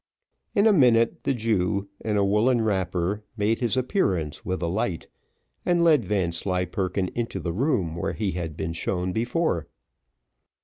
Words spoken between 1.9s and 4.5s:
in a woollen wrapper, made his appearance